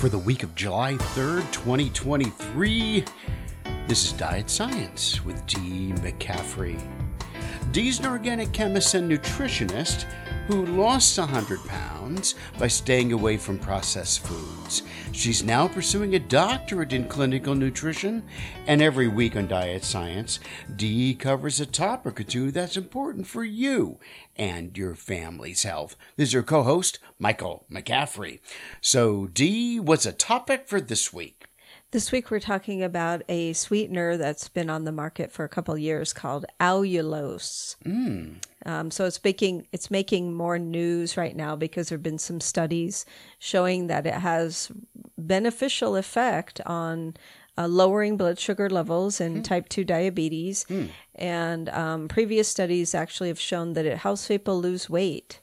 [0.00, 3.04] For the week of July 3rd, 2023,
[3.86, 6.80] this is Diet Science with Dee McCaffrey.
[7.72, 10.06] Dee's an organic chemist and nutritionist
[10.50, 14.82] who lost 100 pounds by staying away from processed foods.
[15.12, 18.24] She's now pursuing a doctorate in clinical nutrition,
[18.66, 20.40] and every week on Diet Science,
[20.74, 24.00] Dee covers a topic or two that's important for you
[24.34, 25.94] and your family's health.
[26.16, 28.40] This is your co host, Michael McCaffrey.
[28.80, 31.46] So, Dee, what's a topic for this week?
[31.92, 35.74] This week we're talking about a sweetener that's been on the market for a couple
[35.74, 37.76] of years called allulose.
[37.84, 38.36] Mm.
[38.66, 42.40] Um, so it's making it's making more news right now because there have been some
[42.40, 43.06] studies
[43.38, 44.70] showing that it has
[45.16, 47.14] beneficial effect on
[47.58, 50.66] uh, lowering blood sugar levels in type 2 diabetes.
[51.14, 55.40] And um, previous studies actually have shown that it helps people lose weight.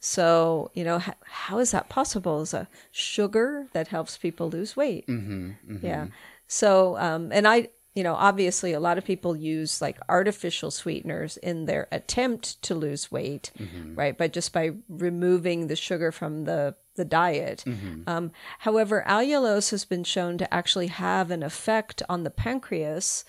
[0.00, 2.40] So, you know, h- how is that possible?
[2.42, 5.06] Is a sugar that helps people lose weight?
[5.06, 6.06] Mm-hmm, Yeah.
[6.46, 11.36] So, um, and I, you know, obviously a lot of people use like artificial sweeteners
[11.38, 13.50] in their attempt to lose weight,
[13.96, 14.16] right?
[14.16, 17.64] But just by removing the sugar from the the diet.
[18.06, 23.24] Um, however, allulose has been shown to actually have an effect on the pancreas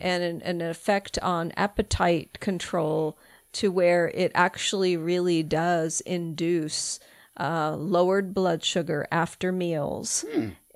[0.00, 3.18] and an, an effect on appetite control
[3.52, 7.00] to where it actually really does induce
[7.38, 10.24] uh, lowered blood sugar after meals.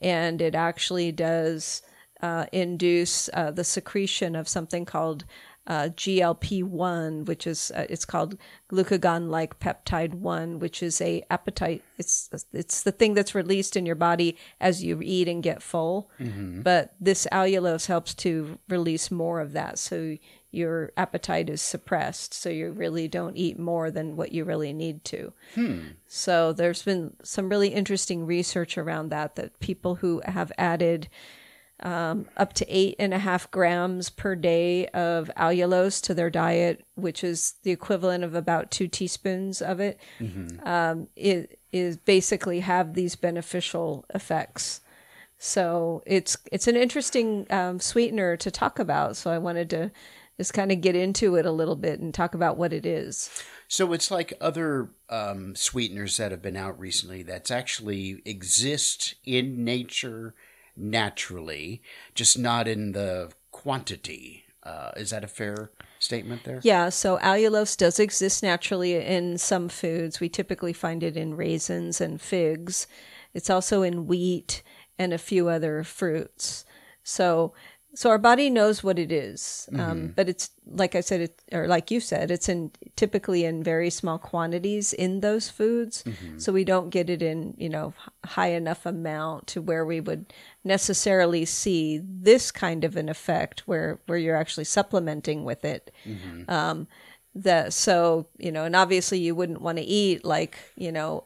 [0.03, 1.81] And it actually does
[2.23, 5.25] uh, induce uh, the secretion of something called
[5.67, 8.39] uh, GLP-1, which is uh, it's called
[8.71, 11.83] glucagon-like peptide 1, which is a appetite.
[11.99, 16.09] It's it's the thing that's released in your body as you eat and get full.
[16.63, 20.17] But this allulose helps to release more of that, so
[20.53, 22.33] your appetite is suppressed.
[22.33, 25.33] So you really don't eat more than what you really need to.
[26.07, 29.35] So there's been some really interesting research around that.
[29.35, 31.09] That people who have added
[31.81, 37.23] up to eight and a half grams per day of allulose to their diet, which
[37.23, 40.01] is the equivalent of about two teaspoons of it,
[40.65, 44.81] um, it is basically have these beneficial effects.
[45.39, 49.17] So it's it's an interesting um, sweetener to talk about.
[49.17, 49.91] So I wanted to
[50.39, 53.31] just kind of get into it a little bit and talk about what it is.
[53.69, 59.65] So it's like other um, sweeteners that have been out recently that's actually exist in
[59.65, 60.35] nature
[60.77, 61.83] naturally,
[62.15, 64.45] just not in the quantity.
[64.63, 66.61] Uh, is that a fair statement there?
[66.63, 70.21] Yeah, so allulose does exist naturally in some foods.
[70.21, 72.87] We typically find it in raisins and figs.
[73.33, 74.63] It's also in wheat
[74.99, 76.65] and a few other fruits.
[77.03, 77.55] So,
[77.97, 80.07] so our body knows what it is, um, mm-hmm.
[80.09, 83.89] but it's like I said, it, or like you said, it's in typically in very
[83.89, 86.05] small quantities in those foods.
[86.05, 86.39] Mm-hmm.
[86.39, 90.33] So we don't get it in you know high enough amount to where we would
[90.63, 95.91] necessarily see this kind of an effect where where you're actually supplementing with it.
[96.05, 96.51] Mm-hmm.
[96.51, 96.89] Um,
[97.35, 101.25] that so you know and obviously you wouldn't want to eat like you know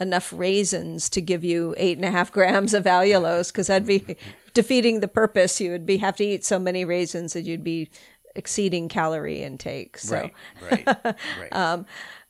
[0.00, 4.16] enough raisins to give you eight and a half grams of allulose because that'd be
[4.52, 7.88] defeating the purpose you would be have to eat so many raisins that you'd be
[8.34, 11.48] exceeding calorie intake so Right, right, right.
[11.52, 11.86] Um,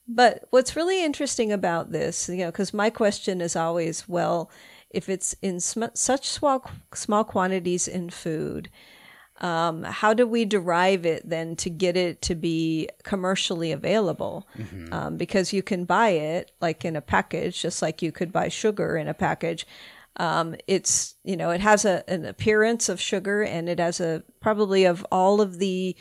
[0.07, 4.51] but what's really interesting about this, you know, because my question is always, well,
[4.91, 8.69] if it's in sm- such small small quantities in food,
[9.41, 14.47] um, how do we derive it then to get it to be commercially available?
[14.93, 18.49] Um, because you can buy it like in a package, just like you could buy
[18.49, 19.67] sugar in a package.
[20.17, 24.23] Um, it's you know it has a, an appearance of sugar and it has a
[24.41, 25.97] probably of all of the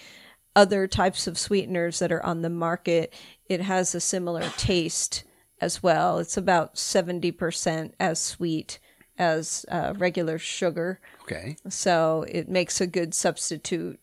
[0.55, 3.13] other types of sweeteners that are on the market,
[3.47, 5.23] it has a similar taste
[5.59, 6.19] as well.
[6.19, 8.79] It's about 70% as sweet
[9.17, 10.99] as uh, regular sugar.
[11.23, 11.57] okay.
[11.69, 13.99] So it makes a good substitute.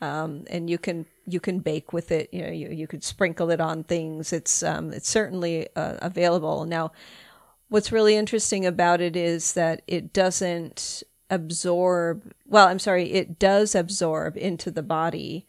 [0.00, 2.28] Um, and you can you can bake with it.
[2.32, 4.32] You know, you, you could sprinkle it on things.
[4.32, 6.92] It's um, it's certainly uh, available now.
[7.68, 12.32] What's really interesting about it is that it doesn't absorb.
[12.46, 15.46] Well, I'm sorry, it does absorb into the body,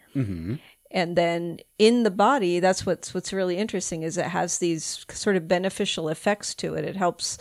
[0.92, 5.36] and then in the body, that's what's what's really interesting is it has these sort
[5.36, 6.84] of beneficial effects to it.
[6.84, 7.38] It helps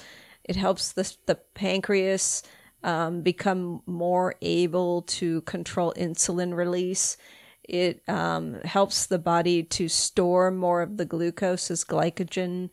[0.49, 2.43] it helps the the pancreas
[2.83, 7.17] um, become more able to control insulin release.
[7.65, 12.71] It um, helps the body to store more of the glucose as glycogen.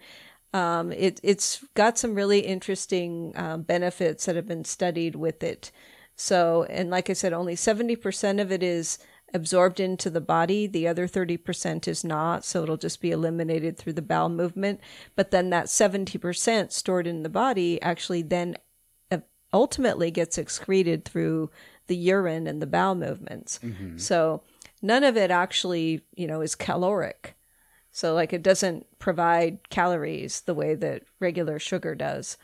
[0.54, 5.72] Um, it, it's got some really interesting um, benefits that have been studied with it.
[6.16, 9.00] So, and like I said, only 70% of it is
[9.34, 10.68] absorbed into the body.
[10.68, 14.80] The other 30% is not, so it'll just be eliminated through the bowel movement.
[15.16, 18.56] But then that 70% stored in the body actually then
[19.12, 19.20] uh,
[19.52, 21.50] ultimately gets excreted through
[21.88, 23.60] the urine and the bowel movements.
[23.98, 24.44] So
[24.82, 27.36] none of it actually, you know, is caloric.
[27.92, 32.38] So like it doesn't provide calories the way that regular sugar does.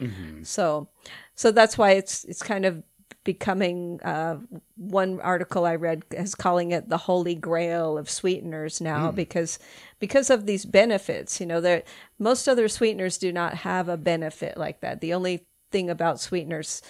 [0.44, 0.88] So
[1.36, 2.84] so that's why it's it's kind of
[3.24, 4.38] becoming uh,
[4.76, 9.16] one article I read is calling it the holy grail of sweeteners now mm.
[9.16, 9.60] because
[10.00, 11.40] because of these benefits.
[11.40, 11.86] You know, that
[12.20, 15.02] most other sweeteners do not have a benefit like that.
[15.02, 16.82] The only thing about sweeteners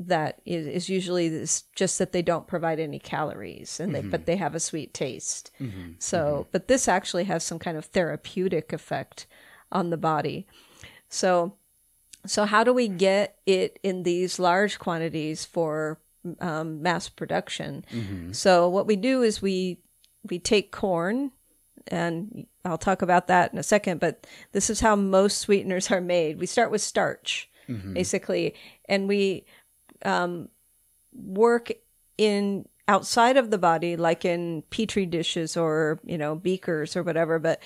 [0.00, 4.20] that is, is usually this, just that they don't provide any calories and they but
[4.20, 4.24] mm-hmm.
[4.26, 5.50] they have a sweet taste.
[5.60, 5.92] Mm-hmm.
[5.98, 6.48] So, mm-hmm.
[6.52, 9.26] but this actually has some kind of therapeutic effect
[9.72, 10.46] on the body.
[11.08, 11.56] So,
[12.26, 15.98] so how do we get it in these large quantities for
[16.40, 17.84] um, mass production?
[18.32, 19.78] So what we do is we
[20.28, 21.30] we take corn,
[21.86, 24.00] and I'll talk about that in a second.
[24.00, 26.38] But this is how most sweeteners are made.
[26.38, 27.48] We start with starch,
[27.94, 28.54] basically,
[28.86, 29.46] and we
[30.04, 30.48] um,
[31.12, 31.70] work
[32.18, 37.38] in outside of the body, like in petri dishes or you know beakers or whatever.
[37.38, 37.60] But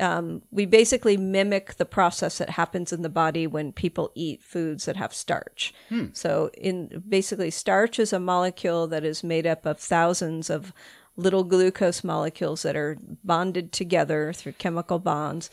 [0.00, 4.84] um, we basically mimic the process that happens in the body when people eat foods
[4.84, 5.74] that have starch.
[6.12, 10.72] So, in basically, starch is a molecule that is made up of thousands of
[11.16, 15.50] little glucose molecules that are bonded together through chemical bonds.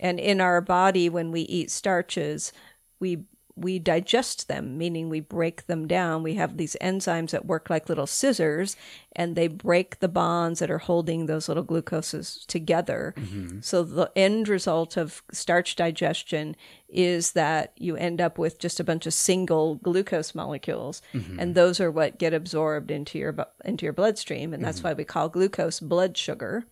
[0.00, 2.52] And in our body, when we eat starches,
[2.98, 3.24] we
[3.56, 6.22] we digest them, meaning we break them down.
[6.22, 8.76] We have these enzymes that work like little scissors,
[9.12, 13.14] and they break the bonds that are holding those little glucoses together.
[13.16, 13.60] Mm-hmm.
[13.60, 16.56] So the end result of starch digestion
[16.88, 21.38] is that you end up with just a bunch of single glucose molecules, mm-hmm.
[21.38, 24.88] and those are what get absorbed into your into your bloodstream, and that's mm-hmm.
[24.88, 26.66] why we call glucose blood sugar.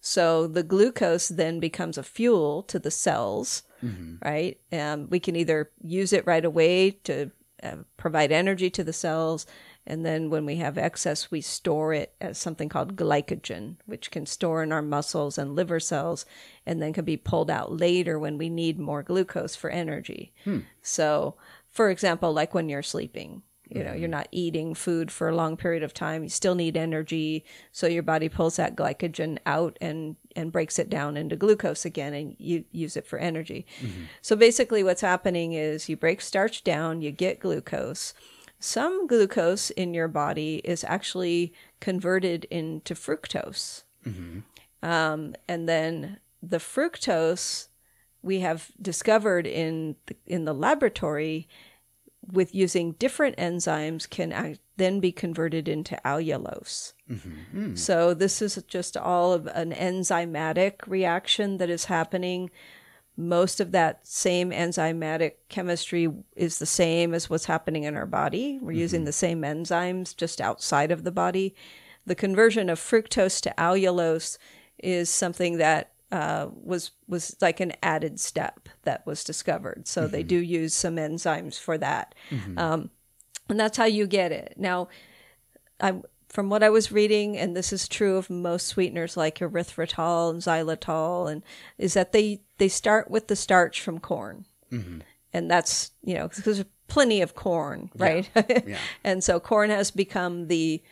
[0.00, 3.62] So the glucose then becomes a fuel to the cells,
[4.24, 4.58] right?
[4.72, 7.30] Um, we can either use it right away to
[7.62, 9.46] uh, provide energy to the cells,
[9.86, 14.26] and then when we have excess, we store it as something called glycogen, which can
[14.26, 16.26] store in our muscles and liver cells,
[16.66, 20.32] and then can be pulled out later when we need more glucose for energy.
[20.82, 21.36] So,
[21.68, 24.10] for example, like when you're sleeping, you know, you're mm-hmm.
[24.10, 26.24] not eating food for a long period of time.
[26.24, 30.90] You still need energy, so your body pulls that glycogen out and and breaks it
[30.90, 33.66] down into glucose again, and you use it for energy.
[33.80, 34.04] Mm-hmm.
[34.22, 38.12] So basically, what's happening is you break starch down, you get glucose.
[38.58, 44.40] Some glucose in your body is actually converted into fructose, mm-hmm.
[44.82, 47.68] um, and then the fructose
[48.22, 51.48] we have discovered in the, in the laboratory
[52.26, 56.92] with using different enzymes can act, then be converted into allulose.
[57.10, 57.74] Mm-hmm.
[57.74, 62.50] So this is just all of an enzymatic reaction that is happening.
[63.16, 68.58] Most of that same enzymatic chemistry is the same as what's happening in our body.
[68.60, 68.80] We're mm-hmm.
[68.80, 71.54] using the same enzymes just outside of the body.
[72.06, 74.38] The conversion of fructose to allulose
[74.78, 79.86] is something that uh, was was like an added step that was discovered.
[79.86, 82.14] So they do use some enzymes for that,
[82.58, 82.90] um,
[83.48, 84.54] and that's how you get it.
[84.56, 84.88] Now,
[85.80, 90.30] I from what I was reading, and this is true of most sweeteners like erythritol
[90.30, 91.42] and xylitol, and
[91.78, 94.46] is that they they start with the starch from corn,
[95.32, 98.28] and that's you know because there's plenty of corn, right?
[98.34, 98.78] Yeah.
[99.04, 100.82] and so corn has become the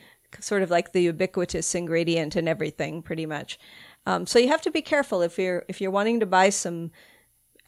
[0.41, 3.59] sort of like the ubiquitous ingredient in everything, pretty much.
[4.09, 6.91] Um, so you have to be careful if you're if you're wanting to buy some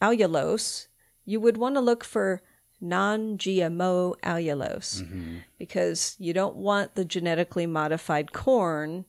[0.01, 0.87] allulose,
[1.23, 2.41] you would want to look for
[2.83, 5.03] non-GMO allulose
[5.59, 9.05] because you don't want the genetically modified corn,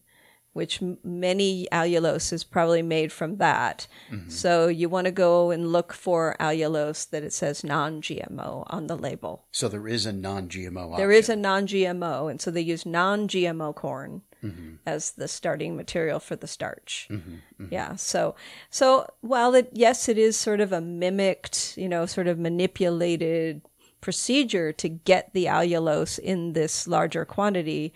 [0.52, 3.86] which m- many allulose is probably made from that.
[4.28, 8.96] So you want to go and look for allulose that it says non-GMO on the
[8.96, 9.46] label.
[9.52, 10.98] So there is a non-GMO.
[10.98, 14.74] There is a non-GMO, and so they use non-GMO corn Mm-hmm.
[14.86, 17.06] as the starting material for the starch.
[17.10, 17.34] Mm-hmm.
[17.34, 17.66] Mm-hmm.
[17.70, 17.94] Yeah.
[17.94, 18.34] So,
[18.70, 23.62] so while it yes, it is sort of a mimicked, you know, sort of manipulated
[24.00, 27.92] procedure to get the allulose in this larger quantity.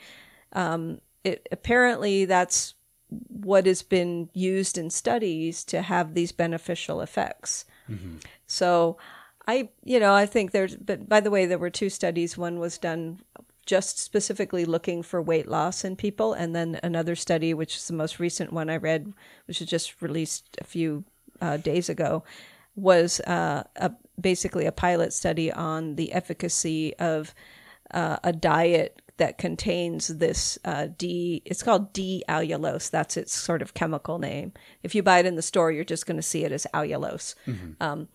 [0.53, 2.75] Um, it apparently that's
[3.29, 7.65] what has been used in studies to have these beneficial effects.
[8.47, 8.99] So
[9.47, 12.37] I, you know, I think there's, but by the way, there were two studies.
[12.37, 13.21] One was done
[13.66, 17.94] just specifically looking for weight loss in people, and then another study, which is the
[17.94, 19.12] most recent one I read,
[19.46, 21.04] which was just released a few
[21.40, 22.23] uh, days ago,
[22.76, 27.35] was uh, a, basically a pilot study on the efficacy of
[27.90, 31.42] uh, a diet that contains this uh, D.
[31.46, 32.90] It's called D-allulose.
[32.90, 34.52] That's its sort of chemical name.
[34.82, 37.35] If you buy it in the store, you're just going to see it as allulose.
[37.80, 38.08] Um,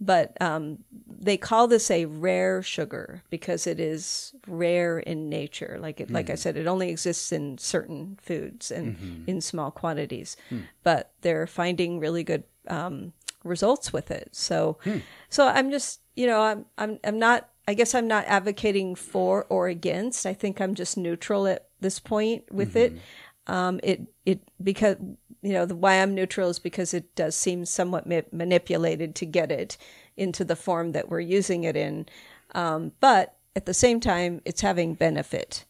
[0.00, 5.78] but um, they call this a rare sugar because it is rare in nature.
[5.80, 6.38] Like it, like I hmm.
[6.38, 9.30] said, it only exists in certain foods and mm-hmm.
[9.30, 10.36] in small quantities.
[10.48, 10.60] Hmm.
[10.82, 13.12] But they're finding really good um,
[13.44, 14.30] results with it.
[14.32, 14.98] So, hmm.
[15.28, 17.48] so I'm just you know I'm I'm I'm not.
[17.66, 20.26] I guess I'm not advocating for or against.
[20.26, 22.92] I think I'm just neutral at this point with it.
[22.92, 23.00] Mm-hmm.
[23.46, 24.96] Um, it it because
[25.42, 29.26] you know the why I'm neutral is because it does seem somewhat ma- manipulated to
[29.26, 29.76] get it
[30.16, 32.06] into the form that we're using it in,
[32.54, 35.64] um, but at the same time it's having benefit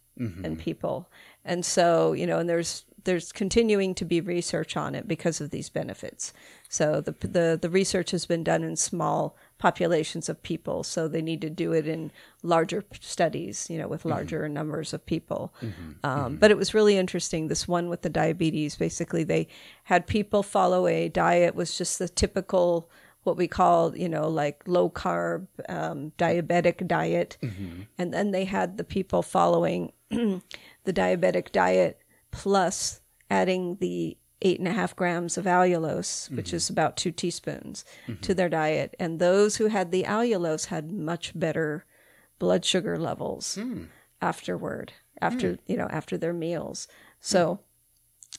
[0.44, 1.08] in people,
[1.44, 5.50] and so you know and there's there's continuing to be research on it because of
[5.50, 6.32] these benefits.
[6.68, 11.22] So the the the research has been done in small populations of people, so they
[11.22, 12.10] need to do it in
[12.42, 15.54] larger studies, you know, with larger numbers of people.
[16.02, 17.48] Um, But it was really interesting.
[17.48, 19.46] This one with the diabetes, basically, they
[19.84, 22.90] had people follow a diet was just the typical
[23.22, 27.38] what we call, you know, like low carb um, diabetic diet,
[27.96, 31.98] and then they had the people following the diabetic diet
[32.30, 36.74] plus adding the eight and a half grams of allulose, which is mm-hmm.
[36.74, 38.32] about two teaspoons, to mm-hmm.
[38.34, 38.94] their diet.
[39.00, 41.86] And those who had the allulose had much better
[42.38, 43.84] blood sugar levels hmm.
[44.20, 45.60] afterward, after hmm.
[45.66, 46.86] you know, after their meals.
[47.20, 47.60] So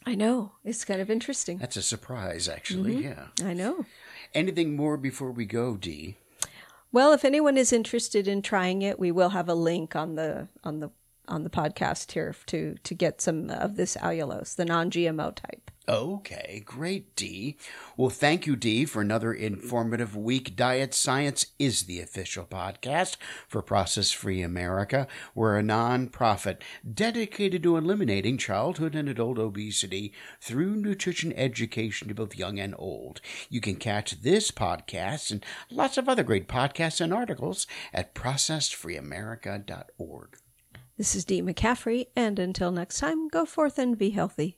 [0.03, 0.09] hmm.
[0.11, 1.57] I know it's kind of interesting.
[1.57, 2.97] That's a surprise, actually.
[2.97, 3.41] Mm-hmm.
[3.41, 3.47] Yeah.
[3.47, 3.85] I know.
[4.33, 6.17] Anything more before we go, Dee?
[6.91, 10.47] Well, if anyone is interested in trying it, we will have a link on the
[10.63, 10.91] on the
[11.27, 15.71] on the podcast here to to get some of this allulose, the non-GMO type.
[15.87, 17.57] Okay, great, Dee.
[17.95, 20.55] Well, thank you, Dee, for another informative week.
[20.55, 25.05] Diet Science is the official podcast for Processed Free America.
[25.35, 26.57] We're a nonprofit
[26.91, 30.11] dedicated to eliminating childhood and adult obesity
[30.41, 33.21] through nutrition education to both young and old.
[33.49, 40.37] You can catch this podcast and lots of other great podcasts and articles at processedfreeamerica.org.
[40.97, 44.57] This is Dee McCaffrey, and until next time, go forth and be healthy.